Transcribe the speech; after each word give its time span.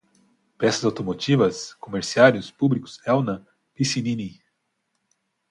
peças 0.57 0.83
automotivas, 0.83 1.75
comerciários, 1.75 2.49
públicos, 2.49 2.99
Elna, 3.05 3.45
Pissinini 3.75 4.41